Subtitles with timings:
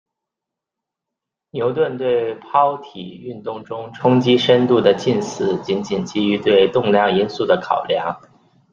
[1.51, 8.19] 牛顿对抛体运动中冲击深度的近似仅仅基于对动量因素的考量。